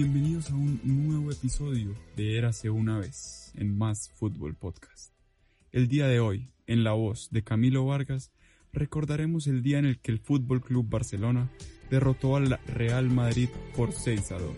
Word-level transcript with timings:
Bienvenidos 0.00 0.48
a 0.52 0.54
un 0.54 0.80
nuevo 0.84 1.32
episodio 1.32 1.92
de 2.16 2.38
Érase 2.38 2.70
una 2.70 3.00
vez 3.00 3.50
en 3.56 3.76
Más 3.76 4.08
Fútbol 4.10 4.54
Podcast. 4.54 5.12
El 5.72 5.88
día 5.88 6.06
de 6.06 6.20
hoy, 6.20 6.52
en 6.68 6.84
la 6.84 6.92
voz 6.92 7.30
de 7.32 7.42
Camilo 7.42 7.84
Vargas, 7.84 8.30
recordaremos 8.72 9.48
el 9.48 9.60
día 9.60 9.80
en 9.80 9.86
el 9.86 9.98
que 9.98 10.12
el 10.12 10.20
Fútbol 10.20 10.60
Club 10.60 10.88
Barcelona 10.88 11.50
derrotó 11.90 12.36
al 12.36 12.60
Real 12.68 13.10
Madrid 13.10 13.48
por 13.76 13.90
6 13.90 14.30
a 14.30 14.38
2. 14.38 14.52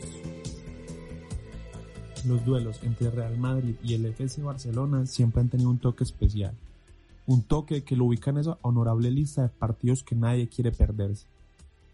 Los 2.26 2.44
duelos 2.44 2.78
entre 2.82 3.10
Real 3.10 3.38
Madrid 3.38 3.76
y 3.82 3.94
el 3.94 4.04
FC 4.04 4.42
Barcelona 4.42 5.06
siempre 5.06 5.40
han 5.40 5.48
tenido 5.48 5.70
un 5.70 5.78
toque 5.78 6.04
especial. 6.04 6.52
Un 7.24 7.44
toque 7.44 7.82
que 7.82 7.96
lo 7.96 8.04
ubica 8.04 8.28
en 8.28 8.36
esa 8.40 8.58
honorable 8.60 9.10
lista 9.10 9.44
de 9.44 9.48
partidos 9.48 10.04
que 10.04 10.16
nadie 10.16 10.48
quiere 10.48 10.70
perderse. 10.70 11.24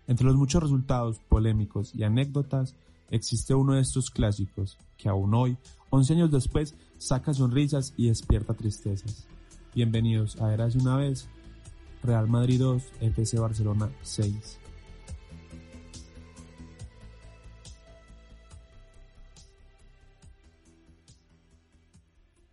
Entre 0.09 0.27
los 0.27 0.35
muchos 0.35 0.65
resultados 0.65 1.21
polémicos 1.29 1.95
y 1.95 2.03
anécdotas, 2.03 2.75
existe 3.11 3.55
uno 3.55 3.75
de 3.75 3.81
estos 3.81 4.11
clásicos 4.11 4.79
que 4.97 5.09
aún 5.09 5.35
hoy, 5.35 5.57
11 5.91 6.15
años 6.15 6.31
después, 6.31 6.75
saca 6.99 7.35
sonrisas 7.35 7.95
y 7.97 8.09
despierta 8.09 8.55
tristezas. 8.55 9.27
Bienvenidos 9.75 10.41
a 10.41 10.53
Eras 10.53 10.75
una 10.75 10.97
vez, 10.97 11.29
Real 12.03 12.29
Madrid 12.29 12.61
2, 12.61 12.83
FC 13.01 13.39
Barcelona 13.39 13.91
6. 14.03 14.61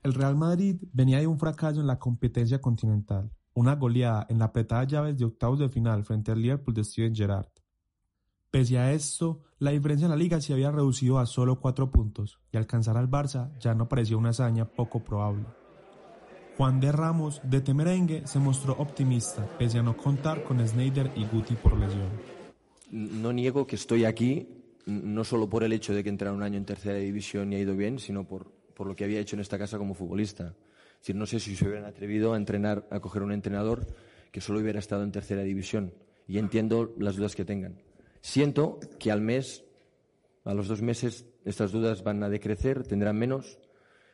El 0.04 0.14
Real 0.14 0.36
Madrid 0.36 0.76
venía 0.92 1.20
de 1.20 1.28
un 1.28 1.40
fracaso 1.40 1.80
en 1.80 1.88
la 1.88 1.98
competencia 1.98 2.60
continental, 2.60 3.32
una 3.54 3.76
goleada 3.76 4.26
en 4.28 4.40
la 4.40 4.46
apretada 4.46 4.84
llaves 4.84 5.18
de 5.18 5.24
octavos 5.24 5.60
de 5.60 5.70
final 5.70 6.04
frente 6.04 6.34
al 6.34 6.42
Liverpool 6.42 6.74
de 6.74 6.84
Steven 6.84 7.16
Gerrard. 7.16 7.63
Pese 8.54 8.78
a 8.78 8.94
esto, 8.94 9.42
la 9.58 9.72
diferencia 9.72 10.06
en 10.06 10.12
la 10.12 10.16
liga 10.16 10.40
se 10.40 10.54
había 10.54 10.70
reducido 10.70 11.18
a 11.18 11.26
solo 11.26 11.60
cuatro 11.60 11.90
puntos 11.90 12.38
y 12.52 12.58
alcanzar 12.58 12.98
al 12.98 13.10
Barça 13.10 13.50
ya 13.58 13.74
no 13.74 13.90
parecía 13.90 14.16
una 14.16 14.30
hazaña 14.30 14.66
poco 14.66 15.04
probable. 15.04 15.46
Juan 16.56 16.80
de 16.80 16.92
Ramos, 16.92 17.42
de 17.44 17.62
Temerengue, 17.62 18.28
se 18.28 18.38
mostró 18.38 18.74
optimista, 18.74 19.44
pese 19.58 19.80
a 19.80 19.82
no 19.82 19.98
contar 19.98 20.44
con 20.44 20.60
Snyder 20.68 21.10
y 21.16 21.26
Guti 21.26 21.56
por 21.56 21.76
lesión. 21.80 22.12
No 22.92 23.34
niego 23.34 23.66
que 23.66 23.76
estoy 23.76 24.06
aquí, 24.06 24.48
no 24.86 25.24
solo 25.24 25.50
por 25.50 25.64
el 25.64 25.74
hecho 25.74 25.96
de 25.96 26.04
que 26.04 26.10
entré 26.10 26.30
un 26.30 26.44
año 26.44 26.60
en 26.60 26.66
tercera 26.66 27.00
división 27.00 27.52
y 27.52 27.56
ha 27.56 27.60
ido 27.60 27.76
bien, 27.76 27.98
sino 27.98 28.28
por, 28.28 28.52
por 28.76 28.86
lo 28.86 28.96
que 28.96 29.04
había 29.04 29.20
hecho 29.20 29.36
en 29.36 29.40
esta 29.40 29.58
casa 29.58 29.80
como 29.80 29.96
futbolista. 29.96 30.54
Es 31.04 31.16
no 31.16 31.26
sé 31.26 31.40
si 31.40 31.56
se 31.56 31.66
hubieran 31.66 31.86
atrevido 31.86 32.34
a 32.34 32.38
entrenar, 32.38 32.88
a 32.92 33.00
coger 33.00 33.24
un 33.24 33.32
entrenador 33.32 33.88
que 34.32 34.42
solo 34.42 34.60
hubiera 34.60 34.78
estado 34.78 35.02
en 35.02 35.12
tercera 35.12 35.42
división. 35.42 35.92
Y 36.28 36.38
entiendo 36.38 36.94
las 37.00 37.16
dudas 37.16 37.36
que 37.36 37.46
tengan. 37.46 37.80
Siento 38.24 38.80
que 39.00 39.12
al 39.12 39.20
mes, 39.20 39.66
a 40.46 40.54
los 40.54 40.70
dos 40.70 40.82
meses, 40.82 41.28
estas 41.44 41.74
dudas 41.74 42.06
van 42.06 42.24
a 42.24 42.30
decrecer, 42.30 42.88
tendrán 42.88 43.18
menos, 43.18 43.60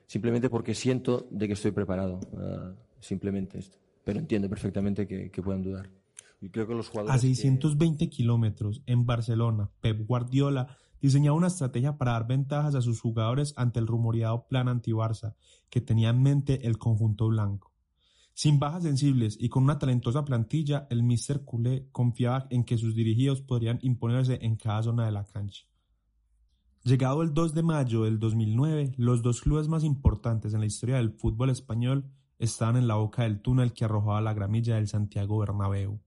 simplemente 0.07 0.49
porque 0.49 0.73
siento 0.73 1.27
de 1.29 1.45
que 1.45 1.53
estoy 1.53 1.69
preparado. 1.69 2.19
Uh, 2.31 2.73
simplemente 2.99 3.59
esto. 3.59 3.77
Pero 4.03 4.17
entiendo 4.17 4.49
perfectamente 4.49 5.05
que, 5.05 5.29
que 5.29 5.43
puedan 5.43 5.61
dudar. 5.61 5.91
Y 6.41 6.49
creo 6.49 6.67
que 6.67 6.73
los 6.73 6.89
jugadores 6.89 7.17
a 7.17 7.19
620 7.19 8.05
que... 8.05 8.09
kilómetros 8.09 8.81
en 8.87 9.05
Barcelona, 9.05 9.69
Pep 9.79 10.07
Guardiola 10.07 10.75
diseñaba 10.99 11.37
una 11.37 11.47
estrategia 11.47 11.99
para 11.99 12.13
dar 12.13 12.25
ventajas 12.25 12.73
a 12.73 12.81
sus 12.81 12.99
jugadores 13.01 13.53
ante 13.57 13.79
el 13.79 13.85
rumoreado 13.85 14.47
plan 14.47 14.69
anti-Barça 14.69 15.35
que 15.69 15.81
tenía 15.81 16.09
en 16.09 16.23
mente 16.23 16.65
el 16.65 16.79
conjunto 16.79 17.27
blanco. 17.27 17.68
Sin 18.39 18.57
bajas 18.57 18.83
sensibles 18.83 19.35
y 19.37 19.49
con 19.49 19.63
una 19.63 19.79
talentosa 19.79 20.23
plantilla, 20.23 20.87
el 20.89 21.03
Mr. 21.03 21.43
Culé 21.43 21.89
confiaba 21.91 22.47
en 22.49 22.63
que 22.63 22.77
sus 22.77 22.95
dirigidos 22.95 23.41
podrían 23.41 23.79
imponerse 23.81 24.39
en 24.41 24.55
cada 24.55 24.81
zona 24.81 25.05
de 25.05 25.11
la 25.11 25.25
cancha. 25.25 25.65
Llegado 26.85 27.21
el 27.21 27.33
2 27.33 27.53
de 27.53 27.63
mayo 27.63 28.05
del 28.05 28.17
2009, 28.17 28.93
los 28.95 29.21
dos 29.21 29.41
clubes 29.41 29.67
más 29.67 29.83
importantes 29.83 30.53
en 30.53 30.61
la 30.61 30.67
historia 30.67 30.95
del 30.95 31.11
fútbol 31.11 31.49
español 31.49 32.13
estaban 32.37 32.77
en 32.77 32.87
la 32.87 32.95
boca 32.95 33.23
del 33.23 33.41
túnel 33.41 33.73
que 33.73 33.83
arrojaba 33.83 34.21
la 34.21 34.33
gramilla 34.33 34.75
del 34.75 34.87
Santiago 34.87 35.39
Bernabéu. 35.39 35.99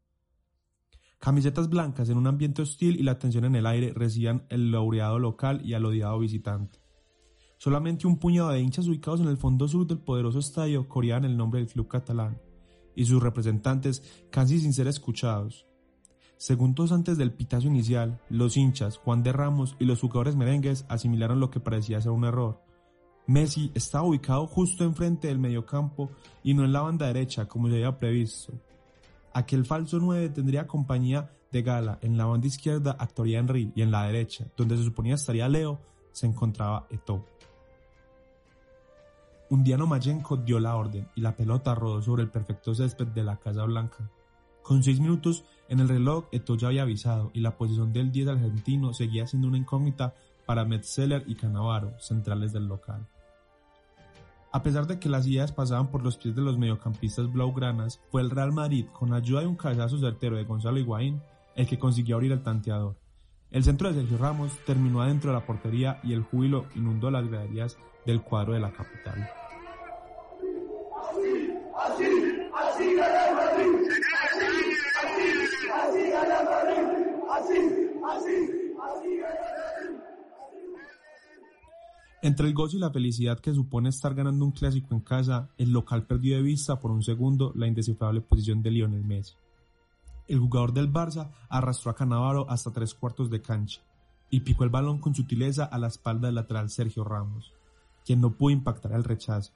Camisetas 1.19 1.69
blancas 1.69 2.09
en 2.09 2.16
un 2.16 2.28
ambiente 2.28 2.62
hostil 2.62 2.99
y 2.99 3.03
la 3.03 3.19
tensión 3.19 3.44
en 3.44 3.56
el 3.56 3.66
aire 3.66 3.93
recibían 3.94 4.47
el 4.49 4.70
laureado 4.70 5.19
local 5.19 5.60
y 5.62 5.75
al 5.75 5.84
odiado 5.84 6.19
visitante. 6.19 6.81
Solamente 7.62 8.09
un 8.09 8.17
puñado 8.17 8.49
de 8.49 8.59
hinchas 8.59 8.89
ubicados 8.89 9.21
en 9.21 9.28
el 9.28 9.37
fondo 9.37 9.69
sur 9.69 9.87
del 9.87 10.00
poderoso 10.00 10.41
estadio 10.41 10.89
coreaban 10.89 11.25
el 11.25 11.37
nombre 11.37 11.61
del 11.61 11.71
club 11.71 11.87
catalán, 11.87 12.41
y 12.97 13.05
sus 13.05 13.23
representantes 13.23 14.03
casi 14.33 14.59
sin 14.59 14.73
ser 14.73 14.89
escuchados. 14.89 15.65
Segundos 16.39 16.91
antes 16.91 17.19
del 17.19 17.31
pitazo 17.31 17.69
inicial, 17.69 18.21
los 18.28 18.56
hinchas, 18.56 18.97
Juan 18.97 19.23
de 19.23 19.31
Ramos 19.31 19.77
y 19.78 19.84
los 19.84 20.00
jugadores 20.00 20.34
merengues 20.34 20.84
asimilaron 20.89 21.39
lo 21.39 21.50
que 21.50 21.61
parecía 21.61 22.00
ser 22.00 22.11
un 22.11 22.25
error. 22.25 22.61
Messi 23.28 23.71
estaba 23.77 24.09
ubicado 24.09 24.49
justo 24.49 24.83
enfrente 24.83 25.29
del 25.29 25.39
mediocampo 25.39 26.11
y 26.43 26.55
no 26.55 26.65
en 26.65 26.73
la 26.73 26.81
banda 26.81 27.06
derecha 27.06 27.47
como 27.47 27.69
se 27.69 27.75
había 27.75 27.97
previsto. 27.97 28.55
Aquel 29.34 29.65
falso 29.67 30.00
9 30.00 30.31
tendría 30.31 30.67
compañía 30.67 31.31
de 31.53 31.62
Gala, 31.62 32.00
en 32.03 32.17
la 32.17 32.25
banda 32.25 32.49
izquierda 32.49 32.97
actuaría 32.99 33.39
Henry 33.39 33.71
y 33.77 33.83
en 33.83 33.93
la 33.93 34.05
derecha, 34.09 34.49
donde 34.56 34.77
se 34.77 34.83
suponía 34.83 35.15
estaría 35.15 35.49
Leo, 35.49 35.79
se 36.11 36.27
encontraba 36.27 36.89
Eto'o. 36.91 37.25
Undiano 39.52 39.86
Mayenko 39.86 40.38
dio 40.38 40.58
la 40.60 40.76
orden 40.76 41.06
y 41.14 41.20
la 41.20 41.36
pelota 41.36 41.74
rodó 41.74 42.00
sobre 42.00 42.22
el 42.22 42.30
perfecto 42.30 42.74
césped 42.74 43.08
de 43.08 43.22
la 43.22 43.36
Casa 43.36 43.64
Blanca. 43.64 44.08
Con 44.62 44.82
seis 44.82 44.98
minutos 44.98 45.44
en 45.68 45.80
el 45.80 45.90
reloj, 45.90 46.24
Eto'o 46.32 46.56
ya 46.56 46.68
había 46.68 46.84
avisado 46.84 47.30
y 47.34 47.40
la 47.40 47.58
posición 47.58 47.92
del 47.92 48.10
10 48.10 48.28
argentino 48.28 48.94
seguía 48.94 49.26
siendo 49.26 49.48
una 49.48 49.58
incógnita 49.58 50.14
para 50.46 50.64
Metzeler 50.64 51.24
y 51.26 51.34
Canavaro, 51.34 51.92
centrales 52.00 52.54
del 52.54 52.64
local. 52.66 53.06
A 54.52 54.62
pesar 54.62 54.86
de 54.86 54.98
que 54.98 55.10
las 55.10 55.26
ideas 55.26 55.52
pasaban 55.52 55.90
por 55.90 56.02
los 56.02 56.16
pies 56.16 56.34
de 56.34 56.40
los 56.40 56.56
mediocampistas 56.56 57.30
blaugranas, 57.30 58.00
fue 58.10 58.22
el 58.22 58.30
Real 58.30 58.52
Madrid, 58.52 58.86
con 58.94 59.12
ayuda 59.12 59.42
de 59.42 59.48
un 59.48 59.56
cabezazo 59.56 59.98
certero 59.98 60.36
de 60.36 60.44
Gonzalo 60.44 60.78
Higuaín, 60.78 61.20
el 61.56 61.66
que 61.66 61.78
consiguió 61.78 62.16
abrir 62.16 62.32
el 62.32 62.42
tanteador. 62.42 62.96
El 63.50 63.64
centro 63.64 63.92
de 63.92 64.00
Sergio 64.00 64.16
Ramos 64.16 64.52
terminó 64.64 65.02
adentro 65.02 65.30
de 65.30 65.36
la 65.38 65.44
portería 65.44 66.00
y 66.02 66.14
el 66.14 66.22
júbilo 66.22 66.64
inundó 66.74 67.10
las 67.10 67.28
graderías 67.28 67.76
del 68.06 68.22
cuadro 68.22 68.54
de 68.54 68.60
la 68.60 68.72
capital. 68.72 69.41
Entre 82.25 82.47
el 82.47 82.54
gozo 82.54 82.76
y 82.76 82.81
la 82.81 82.91
felicidad 82.93 83.41
que 83.41 83.53
supone 83.53 83.88
estar 83.88 84.15
ganando 84.15 84.44
un 84.44 84.52
clásico 84.52 84.94
en 84.94 85.00
casa, 85.00 85.50
el 85.58 85.73
local 85.73 86.06
perdió 86.06 86.37
de 86.37 86.43
vista 86.43 86.79
por 86.79 86.93
un 86.93 87.02
segundo 87.02 87.52
la 87.56 87.67
indescifrable 87.67 88.20
posición 88.20 88.62
de 88.62 88.70
Lionel 88.70 89.05
Messi. 89.05 89.34
El 90.29 90.38
jugador 90.38 90.73
del 90.73 90.93
Barça 90.93 91.32
arrastró 91.49 91.90
a 91.90 91.96
Canavaro 91.96 92.49
hasta 92.49 92.70
tres 92.70 92.94
cuartos 92.94 93.29
de 93.29 93.43
cancha 93.43 93.81
y 94.31 94.40
picó 94.40 94.62
el 94.62 94.70
balón 94.70 94.99
con 94.99 95.17
sutileza 95.17 95.64
a 95.64 95.79
la 95.79 95.88
espalda 95.88 96.29
del 96.29 96.37
lateral 96.37 96.70
Sergio 96.70 97.02
Ramos, 97.02 97.52
quien 98.05 98.20
no 98.20 98.31
pudo 98.31 98.50
impactar 98.50 98.93
el 98.93 99.02
rechazo. 99.02 99.52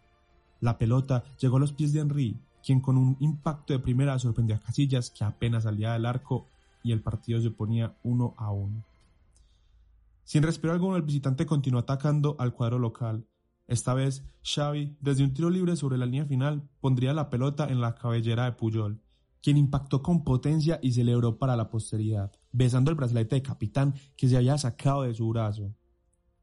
La 0.60 0.78
pelota 0.78 1.24
llegó 1.38 1.56
a 1.56 1.60
los 1.60 1.72
pies 1.72 1.92
de 1.92 2.00
Henry, 2.00 2.40
quien 2.64 2.80
con 2.80 2.96
un 2.96 3.16
impacto 3.20 3.72
de 3.72 3.78
primera 3.78 4.18
sorprendió 4.18 4.56
a 4.56 4.60
Casillas, 4.60 5.10
que 5.10 5.24
apenas 5.24 5.64
salía 5.64 5.92
del 5.92 6.06
arco 6.06 6.48
y 6.82 6.92
el 6.92 7.02
partido 7.02 7.40
se 7.40 7.50
ponía 7.50 7.96
uno 8.02 8.34
a 8.36 8.50
uno. 8.50 8.84
Sin 10.24 10.42
respiro 10.42 10.72
alguno, 10.72 10.96
el 10.96 11.02
visitante 11.02 11.46
continuó 11.46 11.80
atacando 11.80 12.34
al 12.38 12.52
cuadro 12.52 12.78
local. 12.78 13.26
Esta 13.68 13.94
vez, 13.94 14.24
Xavi, 14.42 14.96
desde 15.00 15.22
un 15.22 15.34
tiro 15.34 15.50
libre 15.50 15.76
sobre 15.76 15.98
la 15.98 16.06
línea 16.06 16.26
final, 16.26 16.68
pondría 16.80 17.12
la 17.12 17.30
pelota 17.30 17.68
en 17.68 17.80
la 17.80 17.94
cabellera 17.94 18.44
de 18.44 18.52
Puyol, 18.52 19.00
quien 19.42 19.56
impactó 19.56 20.02
con 20.02 20.24
potencia 20.24 20.80
y 20.82 20.92
celebró 20.92 21.38
para 21.38 21.56
la 21.56 21.70
posteridad, 21.70 22.32
besando 22.50 22.90
el 22.90 22.96
brazalete 22.96 23.36
de 23.36 23.42
capitán 23.42 23.94
que 24.16 24.28
se 24.28 24.36
había 24.36 24.58
sacado 24.58 25.02
de 25.02 25.14
su 25.14 25.28
brazo. 25.28 25.72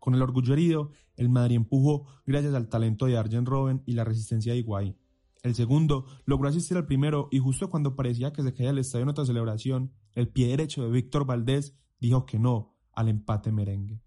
Con 0.03 0.15
el 0.15 0.21
orgullo 0.21 0.51
herido, 0.51 0.91
el 1.15 1.29
Madrid 1.29 1.55
empujó 1.55 2.07
gracias 2.25 2.53
al 2.55 2.67
talento 2.67 3.05
de 3.05 3.17
Arjen 3.17 3.45
Robben 3.45 3.83
y 3.85 3.93
la 3.93 4.03
resistencia 4.03 4.51
de 4.51 4.59
Higuaín. 4.59 4.97
El 5.43 5.55
segundo 5.55 6.07
logró 6.25 6.49
asistir 6.49 6.75
al 6.75 6.85
primero 6.85 7.29
y 7.31 7.39
justo 7.39 7.69
cuando 7.69 7.95
parecía 7.95 8.33
que 8.33 8.43
se 8.43 8.53
caía 8.53 8.71
el 8.71 8.79
estadio 8.79 9.03
en 9.03 9.09
otra 9.11 9.25
celebración, 9.25 9.93
el 10.13 10.27
pie 10.27 10.49
derecho 10.49 10.83
de 10.83 10.91
Víctor 10.91 11.25
Valdés 11.25 11.73
dijo 12.01 12.25
que 12.25 12.37
no 12.37 12.75
al 12.91 13.07
empate 13.07 13.53
merengue. 13.53 14.01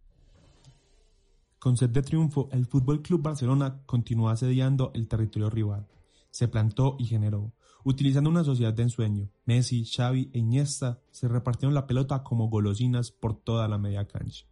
Con 1.59 1.79
sed 1.79 1.89
de 1.89 2.03
triunfo, 2.03 2.51
el 2.53 2.67
Fútbol 2.67 3.01
Club 3.01 3.23
Barcelona 3.23 3.81
continuó 3.87 4.29
asediando 4.29 4.91
el 4.93 5.09
territorio 5.09 5.49
rival. 5.49 5.89
Se 6.31 6.47
plantó 6.47 6.97
y 6.99 7.07
generó. 7.07 7.55
Utilizando 7.85 8.29
una 8.29 8.45
sociedad 8.45 8.75
de 8.75 8.83
ensueño, 8.83 9.31
Messi, 9.47 9.87
Xavi 9.87 10.29
e 10.35 10.41
Iniesta 10.41 11.01
se 11.11 11.27
repartieron 11.27 11.73
la 11.73 11.87
pelota 11.87 12.23
como 12.23 12.51
golosinas 12.51 13.13
por 13.13 13.35
toda 13.35 13.67
la 13.67 13.79
media 13.79 14.07
cancha. 14.07 14.45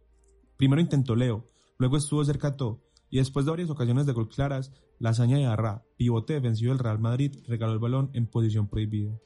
Primero 0.57 0.81
intentó 0.81 1.15
Leo, 1.15 1.49
luego 1.77 1.97
estuvo 1.97 2.23
cerca 2.23 2.55
todo, 2.55 2.81
y 3.09 3.17
después 3.17 3.45
de 3.45 3.51
varias 3.51 3.69
ocasiones 3.69 4.05
de 4.05 4.13
gol 4.13 4.29
claras, 4.29 4.71
la 4.99 5.09
hazaña 5.09 5.37
de 5.37 5.45
Arra, 5.45 5.83
pivote 5.97 6.33
defensivo 6.33 6.71
del 6.71 6.79
Real 6.79 6.99
Madrid, 6.99 7.37
regaló 7.47 7.73
el 7.73 7.79
balón 7.79 8.09
en 8.13 8.27
posición 8.27 8.67
prohibida. 8.67 9.19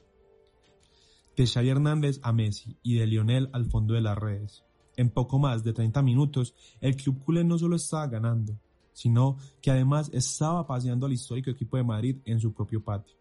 De 1.36 1.46
Xavi 1.46 1.68
Hernández 1.68 2.20
a 2.22 2.32
Messi 2.32 2.76
y 2.82 2.96
de 2.96 3.06
Lionel 3.06 3.48
al 3.52 3.66
fondo 3.66 3.94
de 3.94 4.00
las 4.00 4.18
redes. 4.18 4.64
En 4.96 5.10
poco 5.10 5.38
más 5.38 5.64
de 5.64 5.72
30 5.72 6.02
minutos, 6.02 6.54
el 6.80 6.96
club 6.96 7.20
culé 7.24 7.44
no 7.44 7.56
solo 7.56 7.76
estaba 7.76 8.08
ganando, 8.08 8.58
sino 8.92 9.38
que 9.62 9.70
además 9.70 10.10
estaba 10.12 10.66
paseando 10.66 11.06
al 11.06 11.12
histórico 11.12 11.50
equipo 11.50 11.76
de 11.76 11.84
Madrid 11.84 12.16
en 12.24 12.40
su 12.40 12.52
propio 12.52 12.84
patio. 12.84 13.16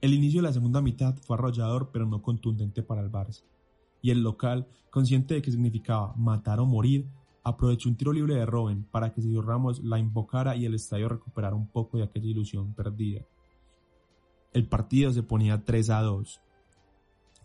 El 0.00 0.14
inicio 0.14 0.40
de 0.40 0.46
la 0.46 0.52
segunda 0.52 0.80
mitad 0.80 1.16
fue 1.16 1.36
arrollador 1.36 1.90
pero 1.92 2.06
no 2.06 2.22
contundente 2.22 2.82
para 2.82 3.02
el 3.02 3.10
Barça, 3.10 3.42
y 4.02 4.10
el 4.10 4.22
local, 4.22 4.66
consciente 4.90 5.34
de 5.34 5.42
que 5.42 5.50
significaba 5.50 6.14
matar 6.16 6.60
o 6.60 6.66
morir, 6.66 7.06
aprovechó 7.42 7.88
un 7.88 7.96
tiro 7.96 8.12
libre 8.12 8.34
de 8.34 8.46
Robben 8.46 8.84
para 8.84 9.12
que 9.12 9.22
Sergio 9.22 9.42
Ramos 9.42 9.82
la 9.82 9.98
invocara 9.98 10.56
y 10.56 10.66
el 10.66 10.74
estadio 10.74 11.08
recuperara 11.08 11.54
un 11.54 11.68
poco 11.68 11.96
de 11.96 12.04
aquella 12.04 12.26
ilusión 12.26 12.74
perdida. 12.74 13.22
El 14.52 14.66
partido 14.66 15.12
se 15.12 15.22
ponía 15.22 15.64
3 15.64 15.90
a 15.90 16.02
2. 16.02 16.40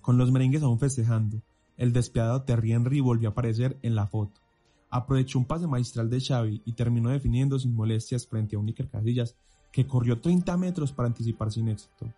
Con 0.02 0.18
los 0.18 0.32
merengues 0.32 0.64
aún 0.64 0.80
festejando, 0.80 1.42
el 1.78 1.94
despiadado 1.94 2.44
Terry 2.44 2.74
Henry 2.74 3.00
volvió 3.00 3.30
a 3.30 3.32
aparecer 3.32 3.78
en 3.82 3.96
la 3.96 4.08
foto. 4.08 4.42
Aprovechó 4.90 5.40
un 5.40 5.46
pase 5.46 5.68
magistral 5.68 6.10
de 6.10 6.22
Xavi 6.22 6.62
y 6.66 6.74
terminó 6.74 7.10
definiendo 7.10 7.60
sin 7.60 7.76
molestias 7.76 8.28
frente 8.28 8.56
a 8.56 8.60
un 8.60 8.68
Iker 8.68 8.90
Casillas 8.90 9.36
que 9.72 9.86
corrió 9.86 10.22
30 10.22 10.56
metros 10.58 10.94
para 10.94 11.08
anticipar 11.08 11.52
sin 11.52 11.68
éxito. 11.68 12.12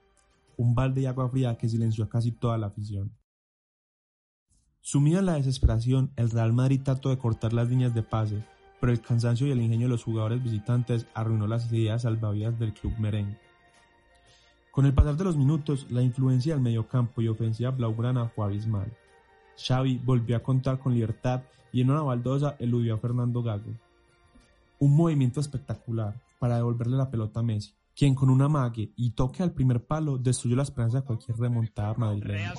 Un 0.57 0.75
balde 0.75 1.01
de 1.01 1.07
agua 1.07 1.29
fría 1.29 1.57
que 1.57 1.67
silenció 1.67 2.03
a 2.03 2.09
casi 2.09 2.31
toda 2.31 2.57
la 2.57 2.67
afición. 2.67 3.11
Sumido 4.89 5.19
en 5.19 5.25
la 5.25 5.33
desesperación, 5.33 6.13
el 6.15 6.29
Real 6.29 6.53
Madrid 6.53 6.79
trató 6.81 7.09
de 7.09 7.17
cortar 7.17 7.51
las 7.51 7.67
líneas 7.67 7.93
de 7.93 8.03
pase, 8.03 8.41
pero 8.79 8.93
el 8.93 9.01
cansancio 9.01 9.45
y 9.45 9.51
el 9.51 9.61
ingenio 9.61 9.87
de 9.87 9.91
los 9.91 10.05
jugadores 10.05 10.41
visitantes 10.41 11.07
arruinó 11.13 11.45
las 11.45 11.69
ideas 11.73 12.03
salvavidas 12.03 12.57
del 12.57 12.73
club 12.73 12.93
merengue. 12.97 13.37
Con 14.71 14.85
el 14.85 14.93
pasar 14.93 15.17
de 15.17 15.25
los 15.25 15.35
minutos, 15.35 15.87
la 15.89 16.01
influencia 16.01 16.53
del 16.53 16.63
mediocampo 16.63 17.21
y 17.21 17.27
ofensiva 17.27 17.71
blaugrana 17.71 18.29
fue 18.29 18.45
abismal. 18.45 18.89
Xavi 19.57 19.97
volvió 20.05 20.37
a 20.37 20.41
contar 20.41 20.79
con 20.79 20.93
libertad 20.93 21.41
y 21.73 21.81
en 21.81 21.91
una 21.91 22.03
baldosa 22.03 22.55
eludió 22.57 22.95
a 22.95 22.97
Fernando 22.97 23.43
Gago. 23.43 23.73
Un 24.79 24.95
movimiento 24.95 25.41
espectacular 25.41 26.15
para 26.39 26.55
devolverle 26.55 26.95
la 26.95 27.11
pelota 27.11 27.41
a 27.41 27.43
Messi, 27.43 27.73
quien 27.93 28.15
con 28.15 28.29
una 28.29 28.47
mague 28.47 28.93
y 28.95 29.09
toque 29.09 29.43
al 29.43 29.51
primer 29.51 29.85
palo 29.85 30.17
destruyó 30.17 30.55
la 30.55 30.63
esperanza 30.63 31.01
de 31.01 31.05
cualquier 31.05 31.37
remontada 31.37 31.93
madrileña. 31.95 32.53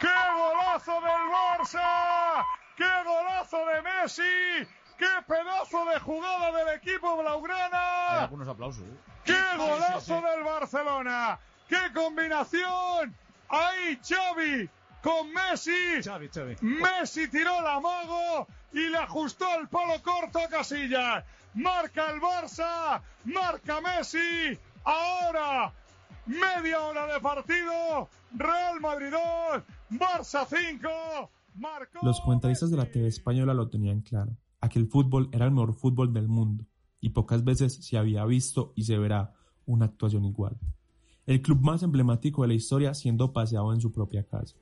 ¡Qué 0.00 0.16
golazo 0.34 1.00
del 1.00 1.24
Barça! 1.30 2.44
¡Qué 2.76 2.90
golazo 3.04 3.66
de 3.66 3.82
Messi! 3.82 4.68
¡Qué 4.98 5.22
pedazo 5.26 5.84
de 5.86 6.00
jugada 6.00 6.52
del 6.52 6.76
equipo 6.76 7.16
blaugrana! 7.16 8.22
algunos 8.22 8.48
aplausos. 8.48 8.82
¿eh? 8.82 8.96
¡Qué 9.24 9.56
golazo 9.56 10.20
del 10.20 10.42
Barcelona! 10.42 11.38
¡Qué 11.68 11.92
combinación! 11.94 13.14
Ahí 13.48 14.00
Xavi 14.02 14.68
con 15.02 15.32
Messi. 15.32 16.02
Xavi, 16.02 16.28
Xavi. 16.28 16.56
Messi 16.60 17.28
tiró 17.28 17.60
la 17.60 17.78
mago 17.78 18.48
y 18.72 18.88
le 18.88 18.98
ajustó 18.98 19.46
el 19.60 19.68
palo 19.68 20.02
corto 20.02 20.40
a 20.40 20.48
Casillas. 20.48 21.24
Marca 21.54 22.10
el 22.10 22.20
Barça, 22.20 23.00
marca 23.24 23.80
Messi. 23.80 24.58
Ahora 24.84 25.72
media 26.26 26.82
hora 26.82 27.06
de 27.12 27.20
partido, 27.20 28.08
Real 28.32 28.80
Madrid 28.80 29.10
2, 29.10 30.00
Barça 30.00 30.46
5. 30.46 30.88
Los 32.02 32.20
comentaristas 32.20 32.70
de 32.70 32.76
la 32.76 32.90
TV 32.90 33.06
española 33.06 33.54
lo 33.54 33.68
tenían 33.68 34.00
claro. 34.00 34.36
Aquel 34.60 34.88
fútbol 34.88 35.28
era 35.32 35.44
el 35.44 35.52
mejor 35.52 35.74
fútbol 35.74 36.12
del 36.12 36.28
mundo 36.28 36.66
y 37.00 37.10
pocas 37.10 37.44
veces 37.44 37.74
se 37.74 37.98
había 37.98 38.24
visto 38.24 38.72
y 38.74 38.84
se 38.84 38.98
verá 38.98 39.34
una 39.66 39.84
actuación 39.86 40.24
igual. 40.24 40.58
El 41.26 41.42
club 41.42 41.60
más 41.60 41.82
emblemático 41.82 42.42
de 42.42 42.48
la 42.48 42.54
historia 42.54 42.94
siendo 42.94 43.32
paseado 43.32 43.72
en 43.72 43.80
su 43.80 43.92
propia 43.92 44.24
casa. 44.24 44.56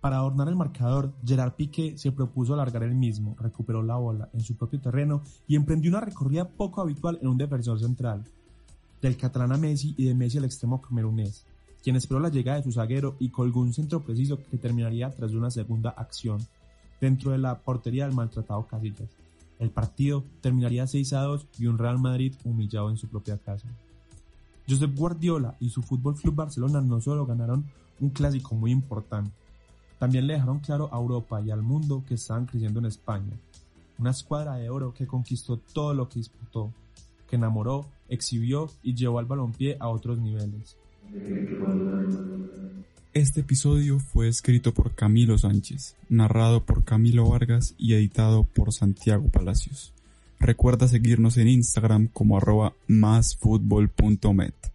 Para 0.00 0.18
adornar 0.18 0.48
el 0.48 0.56
marcador, 0.56 1.14
Gerard 1.24 1.54
Piqué 1.54 1.96
se 1.96 2.12
propuso 2.12 2.54
alargar 2.54 2.82
el 2.82 2.94
mismo, 2.94 3.36
recuperó 3.38 3.82
la 3.82 3.96
bola 3.96 4.28
en 4.32 4.40
su 4.40 4.56
propio 4.56 4.80
terreno 4.80 5.22
y 5.46 5.56
emprendió 5.56 5.90
una 5.90 6.00
recorrida 6.00 6.48
poco 6.48 6.80
habitual 6.80 7.18
en 7.22 7.28
un 7.28 7.38
defensor 7.38 7.78
central, 7.80 8.24
del 9.04 9.18
catalán 9.18 9.52
a 9.52 9.58
Messi 9.58 9.94
y 9.98 10.06
de 10.06 10.14
Messi 10.14 10.38
al 10.38 10.46
extremo 10.46 10.80
camerunés, 10.80 11.44
quien 11.82 11.96
esperó 11.96 12.20
la 12.20 12.30
llegada 12.30 12.56
de 12.56 12.64
su 12.64 12.72
zaguero 12.72 13.16
y 13.18 13.28
colgó 13.28 13.60
un 13.60 13.74
centro 13.74 14.00
preciso 14.00 14.38
que 14.50 14.56
terminaría 14.56 15.10
tras 15.10 15.32
una 15.32 15.50
segunda 15.50 15.90
acción 15.90 16.38
dentro 17.02 17.32
de 17.32 17.38
la 17.38 17.58
portería 17.58 18.06
del 18.06 18.14
maltratado 18.14 18.66
Casillas. 18.66 19.10
El 19.58 19.68
partido 19.68 20.24
terminaría 20.40 20.86
6 20.86 21.12
a 21.12 21.20
2 21.20 21.46
y 21.58 21.66
un 21.66 21.76
Real 21.76 21.98
Madrid 21.98 22.34
humillado 22.44 22.88
en 22.88 22.96
su 22.96 23.06
propia 23.08 23.36
casa. 23.36 23.68
Josep 24.66 24.96
Guardiola 24.96 25.54
y 25.60 25.68
su 25.68 25.82
Fútbol 25.82 26.14
Club 26.14 26.36
Barcelona 26.36 26.80
no 26.80 26.98
solo 27.02 27.26
ganaron 27.26 27.66
un 28.00 28.08
clásico 28.08 28.54
muy 28.54 28.70
importante, 28.70 29.30
también 29.98 30.26
le 30.26 30.32
dejaron 30.32 30.60
claro 30.60 30.88
a 30.90 30.96
Europa 30.96 31.42
y 31.42 31.50
al 31.50 31.62
mundo 31.62 32.02
que 32.08 32.14
estaban 32.14 32.46
creciendo 32.46 32.80
en 32.80 32.86
España. 32.86 33.36
Una 33.98 34.12
escuadra 34.12 34.56
de 34.56 34.70
oro 34.70 34.94
que 34.94 35.06
conquistó 35.06 35.58
todo 35.58 35.92
lo 35.92 36.08
que 36.08 36.20
disputó, 36.20 36.72
que 37.34 37.36
enamoró, 37.36 37.86
exhibió 38.08 38.70
y 38.84 38.94
llevó 38.94 39.18
al 39.18 39.24
balompié 39.24 39.76
a 39.80 39.88
otros 39.88 40.20
niveles. 40.20 40.76
Este 43.12 43.40
episodio 43.40 43.98
fue 43.98 44.28
escrito 44.28 44.72
por 44.72 44.94
Camilo 44.94 45.36
Sánchez, 45.36 45.96
narrado 46.08 46.62
por 46.62 46.84
Camilo 46.84 47.28
Vargas 47.28 47.74
y 47.76 47.94
editado 47.94 48.44
por 48.44 48.72
Santiago 48.72 49.28
Palacios. 49.28 49.92
Recuerda 50.38 50.86
seguirnos 50.86 51.36
en 51.36 51.48
Instagram 51.48 52.06
como 52.12 52.36
arroba 52.36 52.72
másfutbol.met. 52.86 54.73